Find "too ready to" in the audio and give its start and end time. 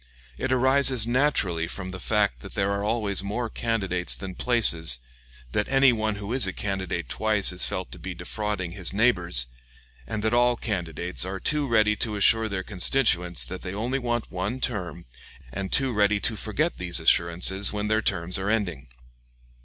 11.39-12.15, 15.71-16.35